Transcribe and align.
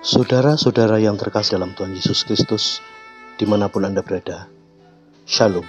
Saudara-saudara 0.00 0.96
yang 0.96 1.20
terkasih 1.20 1.60
dalam 1.60 1.76
Tuhan 1.76 1.92
Yesus 1.92 2.24
Kristus, 2.24 2.80
di 3.36 3.44
mana 3.44 3.68
pun 3.68 3.84
Anda 3.84 4.00
berada, 4.00 4.48
Shalom. 5.28 5.68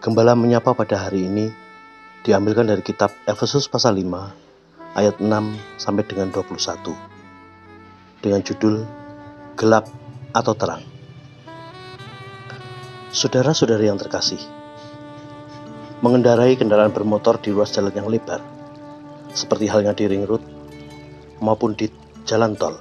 Gembala 0.00 0.32
menyapa 0.32 0.72
pada 0.72 1.06
hari 1.06 1.28
ini 1.28 1.52
diambilkan 2.24 2.66
dari 2.66 2.80
kitab 2.80 3.12
Efesus 3.28 3.68
pasal 3.68 4.00
5 4.00 4.41
ayat 4.92 5.16
6 5.20 5.28
sampai 5.80 6.04
dengan 6.04 6.28
21 6.28 7.12
dengan 8.22 8.40
judul 8.44 8.86
Gelap 9.58 9.90
atau 10.32 10.54
Terang. 10.56 10.80
Saudara-saudari 13.12 13.92
yang 13.92 14.00
terkasih, 14.00 14.40
mengendarai 16.00 16.56
kendaraan 16.56 16.94
bermotor 16.94 17.36
di 17.36 17.52
ruas 17.52 17.68
jalan 17.68 17.92
yang 17.92 18.08
lebar, 18.08 18.40
seperti 19.36 19.68
halnya 19.68 19.92
di 19.92 20.08
ring 20.08 20.24
road 20.24 20.40
maupun 21.44 21.76
di 21.76 21.92
jalan 22.24 22.56
tol, 22.56 22.80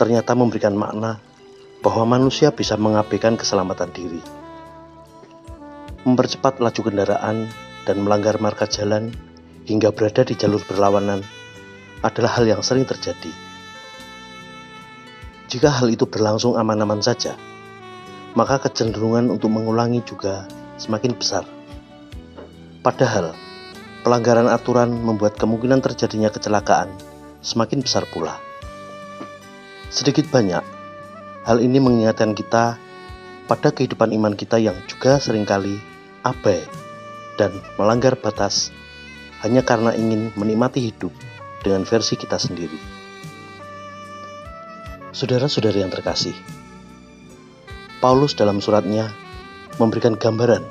ternyata 0.00 0.32
memberikan 0.32 0.72
makna 0.72 1.20
bahwa 1.84 2.16
manusia 2.16 2.48
bisa 2.54 2.80
mengabaikan 2.80 3.36
keselamatan 3.36 3.90
diri. 3.92 4.22
Mempercepat 6.08 6.62
laju 6.62 6.80
kendaraan 6.80 7.52
dan 7.84 7.96
melanggar 8.00 8.40
marka 8.40 8.64
jalan 8.64 9.12
hingga 9.66 9.94
berada 9.94 10.26
di 10.26 10.34
jalur 10.34 10.62
berlawanan 10.66 11.22
adalah 12.02 12.38
hal 12.40 12.44
yang 12.46 12.62
sering 12.62 12.82
terjadi. 12.82 13.30
Jika 15.46 15.68
hal 15.68 15.92
itu 15.92 16.08
berlangsung 16.08 16.56
aman-aman 16.56 17.04
saja, 17.04 17.36
maka 18.32 18.58
kecenderungan 18.64 19.28
untuk 19.28 19.52
mengulangi 19.52 20.00
juga 20.02 20.48
semakin 20.80 21.12
besar. 21.14 21.44
Padahal, 22.82 23.36
pelanggaran 24.02 24.50
aturan 24.50 24.90
membuat 24.90 25.38
kemungkinan 25.38 25.84
terjadinya 25.84 26.32
kecelakaan 26.32 26.90
semakin 27.44 27.84
besar 27.84 28.08
pula. 28.10 28.40
Sedikit 29.92 30.26
banyak, 30.32 30.64
hal 31.44 31.58
ini 31.60 31.78
mengingatkan 31.78 32.32
kita 32.32 32.80
pada 33.46 33.68
kehidupan 33.70 34.10
iman 34.16 34.32
kita 34.32 34.56
yang 34.56 34.74
juga 34.88 35.20
sering 35.20 35.44
kali 35.44 35.76
abai 36.24 36.64
dan 37.36 37.52
melanggar 37.76 38.16
batas 38.16 38.72
hanya 39.42 39.66
karena 39.66 39.90
ingin 39.94 40.30
menikmati 40.38 40.78
hidup 40.90 41.10
dengan 41.66 41.82
versi 41.82 42.14
kita 42.14 42.38
sendiri. 42.38 42.78
Saudara-saudari 45.12 45.82
yang 45.82 45.92
terkasih, 45.92 46.34
Paulus 48.02 48.34
dalam 48.34 48.62
suratnya 48.62 49.12
memberikan 49.76 50.18
gambaran 50.18 50.62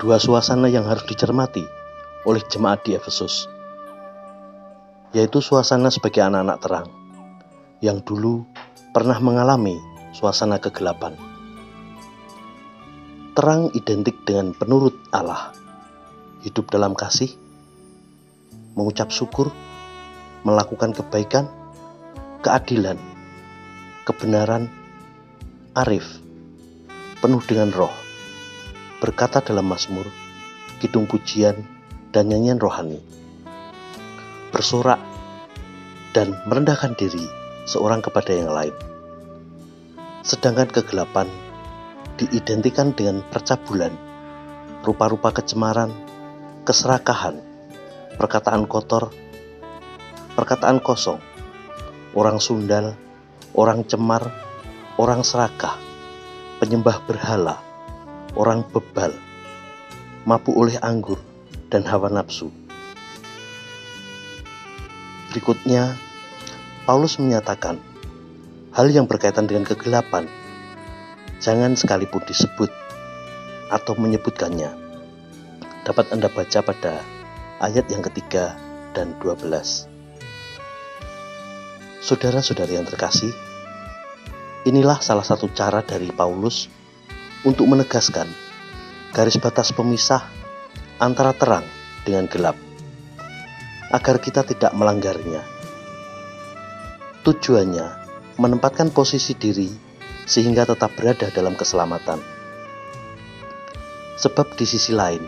dua 0.00 0.16
suasana 0.16 0.66
yang 0.66 0.88
harus 0.88 1.04
dicermati 1.04 1.62
oleh 2.24 2.40
jemaat 2.48 2.82
di 2.86 2.96
Efesus, 2.96 3.46
yaitu 5.12 5.44
suasana 5.44 5.92
sebagai 5.92 6.24
anak-anak 6.24 6.58
terang 6.62 6.88
yang 7.84 8.00
dulu 8.00 8.44
pernah 8.96 9.16
mengalami 9.20 9.76
suasana 10.16 10.56
kegelapan. 10.60 11.16
Terang 13.36 13.72
identik 13.72 14.20
dengan 14.26 14.52
penurut 14.52 14.96
Allah, 15.14 15.54
hidup 16.44 16.68
dalam 16.68 16.92
kasih, 16.92 17.39
mengucap 18.74 19.10
syukur, 19.10 19.50
melakukan 20.46 20.94
kebaikan, 20.94 21.46
keadilan, 22.40 22.96
kebenaran, 24.08 24.72
arif, 25.76 26.18
penuh 27.20 27.42
dengan 27.44 27.70
roh, 27.70 27.92
berkata 28.98 29.44
dalam 29.44 29.68
Mazmur, 29.68 30.08
kidung 30.80 31.04
pujian, 31.04 31.60
dan 32.10 32.26
nyanyian 32.26 32.58
rohani, 32.58 32.98
bersorak, 34.50 34.98
dan 36.10 36.34
merendahkan 36.50 36.98
diri 36.98 37.22
seorang 37.70 38.02
kepada 38.02 38.34
yang 38.34 38.50
lain. 38.50 38.74
Sedangkan 40.26 40.68
kegelapan 40.68 41.30
diidentikan 42.18 42.92
dengan 42.92 43.22
percabulan, 43.30 43.94
rupa-rupa 44.82 45.30
kecemaran, 45.32 45.94
keserakahan, 46.66 47.49
perkataan 48.20 48.68
kotor, 48.68 49.08
perkataan 50.36 50.84
kosong, 50.84 51.16
orang 52.12 52.36
sundal, 52.36 52.92
orang 53.56 53.80
cemar, 53.88 54.28
orang 55.00 55.24
serakah, 55.24 55.80
penyembah 56.60 57.00
berhala, 57.08 57.64
orang 58.36 58.60
bebal, 58.68 59.16
mabuk 60.28 60.52
oleh 60.52 60.76
anggur, 60.84 61.16
dan 61.72 61.80
hawa 61.88 62.12
nafsu. 62.12 62.52
Berikutnya, 65.32 65.96
Paulus 66.84 67.16
menyatakan 67.16 67.80
hal 68.76 68.92
yang 68.92 69.08
berkaitan 69.08 69.48
dengan 69.48 69.64
kegelapan 69.64 70.28
jangan 71.40 71.72
sekalipun 71.72 72.20
disebut 72.28 72.68
atau 73.72 73.96
menyebutkannya. 73.96 74.68
Dapat 75.88 76.12
Anda 76.12 76.28
baca 76.28 76.60
pada 76.60 77.00
ayat 77.60 77.86
yang 77.92 78.00
ketiga 78.00 78.56
dan 78.96 79.14
12. 79.20 79.44
Saudara-saudari 82.00 82.80
yang 82.80 82.88
terkasih, 82.88 83.30
inilah 84.64 84.98
salah 85.04 85.24
satu 85.24 85.52
cara 85.52 85.84
dari 85.84 86.08
Paulus 86.10 86.66
untuk 87.44 87.68
menegaskan 87.68 88.26
garis 89.12 89.36
batas 89.36 89.70
pemisah 89.76 90.24
antara 90.98 91.36
terang 91.36 91.68
dengan 92.02 92.24
gelap, 92.26 92.56
agar 93.92 94.16
kita 94.18 94.42
tidak 94.42 94.72
melanggarnya 94.72 95.60
Tujuannya 97.20 97.84
menempatkan 98.40 98.88
posisi 98.96 99.36
diri 99.36 99.68
sehingga 100.24 100.64
tetap 100.64 100.88
berada 100.96 101.28
dalam 101.28 101.52
keselamatan. 101.52 102.16
Sebab 104.16 104.56
di 104.56 104.64
sisi 104.64 104.96
lain 104.96 105.20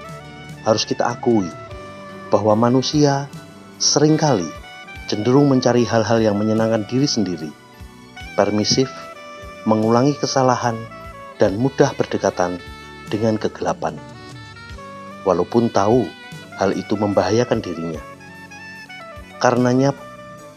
harus 0.64 0.88
kita 0.88 1.04
akui 1.04 1.44
bahwa 2.32 2.56
manusia 2.56 3.28
sering 3.76 4.16
kali 4.16 4.48
cenderung 5.12 5.52
mencari 5.52 5.84
hal-hal 5.84 6.24
yang 6.24 6.40
menyenangkan 6.40 6.88
diri 6.88 7.04
sendiri, 7.04 7.52
permisif, 8.32 8.88
mengulangi 9.68 10.16
kesalahan, 10.16 10.80
dan 11.36 11.60
mudah 11.60 11.92
berdekatan 11.92 12.56
dengan 13.12 13.36
kegelapan. 13.36 14.00
Walaupun 15.28 15.68
tahu 15.68 16.08
hal 16.56 16.72
itu 16.72 16.96
membahayakan 16.96 17.60
dirinya. 17.60 18.00
Karenanya 19.36 19.92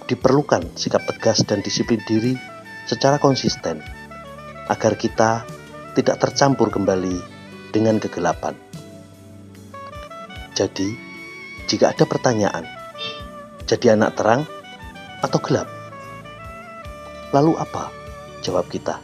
diperlukan 0.08 0.80
sikap 0.80 1.04
tegas 1.04 1.44
dan 1.44 1.60
disiplin 1.60 2.00
diri 2.08 2.40
secara 2.88 3.20
konsisten 3.20 3.84
agar 4.72 4.96
kita 4.96 5.44
tidak 5.98 6.22
tercampur 6.22 6.72
kembali 6.72 7.20
dengan 7.74 8.00
kegelapan. 8.00 8.54
Jadi, 10.56 11.15
jika 11.66 11.94
ada 11.94 12.06
pertanyaan, 12.06 12.66
jadi 13.66 13.98
anak 13.98 14.18
terang 14.18 14.42
atau 15.26 15.40
gelap? 15.42 15.66
Lalu 17.34 17.58
apa 17.58 17.90
jawab 18.46 18.70
kita? 18.70 19.02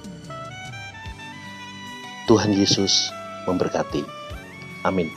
Tuhan 2.30 2.54
Yesus 2.54 3.10
memberkati. 3.50 4.06
Amin. 4.86 5.10